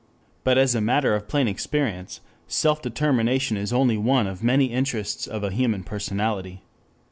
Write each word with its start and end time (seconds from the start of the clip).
But 0.43 0.57
as 0.57 0.73
a 0.73 0.81
matter 0.81 1.13
of 1.13 1.27
plain 1.27 1.47
experience, 1.47 2.21
self 2.47 2.81
determination 2.81 3.55
is 3.55 3.71
only 3.71 3.97
one 3.99 4.25
of 4.25 4.39
the 4.39 4.45
many 4.47 4.65
interests 4.65 5.27
of 5.27 5.43
a 5.43 5.51
human 5.51 5.83
personality. 5.83 6.63